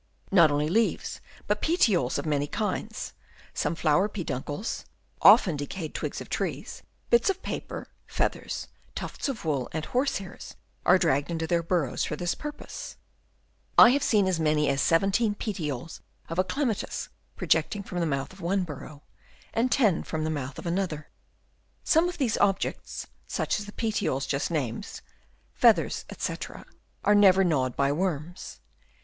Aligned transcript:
Not 0.31 0.49
only 0.49 0.67
leaves, 0.67 1.21
but 1.45 1.61
petioles 1.61 2.17
of 2.17 2.25
many 2.25 2.47
kinds, 2.47 3.13
some 3.53 3.75
flower 3.75 4.09
pedun 4.09 4.41
cles, 4.41 4.83
often 5.21 5.55
decayed 5.55 5.93
twigs 5.93 6.19
of 6.19 6.27
trees, 6.27 6.81
bits 7.11 7.29
of 7.29 7.43
paper, 7.43 7.87
feathers, 8.07 8.67
tufts 8.95 9.29
of 9.29 9.45
wool 9.45 9.69
and 9.73 9.85
horse 9.85 10.17
hairs 10.17 10.55
are 10.87 10.97
dragged 10.97 11.29
into 11.29 11.45
their 11.45 11.61
burrows 11.61 12.03
for 12.03 12.15
this 12.15 12.33
pur 12.33 12.51
pose. 12.51 12.95
I 13.77 13.91
have 13.91 14.01
seen 14.01 14.25
as 14.25 14.39
many 14.39 14.69
as 14.69 14.81
seventeen 14.81 15.35
petioles 15.35 16.01
of 16.29 16.39
a 16.39 16.43
Clematis 16.43 17.09
projecting 17.35 17.83
from 17.83 17.99
the 17.99 18.07
mouth 18.07 18.33
of 18.33 18.41
one 18.41 18.63
burrow, 18.63 19.03
and 19.53 19.71
ten 19.71 20.01
from 20.01 20.23
the 20.23 20.31
Chap. 20.31 20.57
II. 20.57 20.63
PROTECTION 20.63 20.77
OF 20.79 20.89
THEIR 20.89 20.97
BURROWS. 20.97 21.05
61 21.83 22.01
mouth 22.01 22.01
of 22.01 22.01
another. 22.01 22.03
Some 22.07 22.09
of 22.09 22.17
these 22.17 22.39
objects, 22.39 23.05
such 23.27 23.59
as 23.59 23.67
the 23.67 23.71
petioles 23.71 24.25
just 24.25 24.49
named, 24.49 24.99
feathers, 25.53 26.05
&c, 26.17 26.35
are 27.03 27.13
never 27.13 27.43
gnawed 27.43 27.75
by 27.75 27.91
worms. 27.91 28.61